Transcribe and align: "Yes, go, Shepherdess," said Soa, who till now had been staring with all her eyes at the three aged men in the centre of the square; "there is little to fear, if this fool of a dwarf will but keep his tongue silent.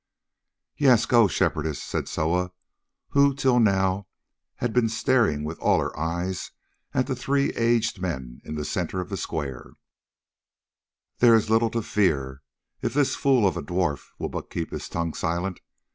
"Yes, 0.77 1.05
go, 1.05 1.27
Shepherdess," 1.27 1.79
said 1.79 2.07
Soa, 2.07 2.53
who 3.09 3.35
till 3.35 3.59
now 3.59 4.07
had 4.55 4.73
been 4.73 4.89
staring 4.89 5.43
with 5.43 5.59
all 5.59 5.79
her 5.79 5.95
eyes 5.95 6.49
at 6.91 7.05
the 7.05 7.15
three 7.15 7.51
aged 7.51 8.01
men 8.01 8.41
in 8.43 8.55
the 8.55 8.65
centre 8.65 8.99
of 8.99 9.09
the 9.09 9.15
square; 9.17 9.73
"there 11.19 11.35
is 11.35 11.51
little 11.51 11.69
to 11.69 11.83
fear, 11.83 12.41
if 12.81 12.95
this 12.95 13.15
fool 13.15 13.47
of 13.47 13.55
a 13.55 13.61
dwarf 13.61 14.07
will 14.17 14.27
but 14.29 14.49
keep 14.49 14.71
his 14.71 14.89
tongue 14.89 15.13
silent. 15.13 15.59